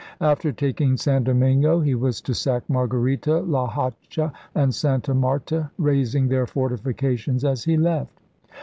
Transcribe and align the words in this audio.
After 0.21 0.51
taking 0.51 0.97
San 0.97 1.23
Domingo 1.25 1.79
he 1.79 1.93
was 1.93 2.21
to 2.21 2.33
sack 2.33 2.63
Margarita, 2.67 3.41
La 3.41 3.67
Hacha, 3.67 4.33
and 4.55 4.73
Santa 4.73 5.13
Marta, 5.13 5.69
razing 5.77 6.27
their 6.27 6.47
fortifications 6.47 7.45
as 7.45 7.65
he 7.65 7.77
left. 7.77 8.19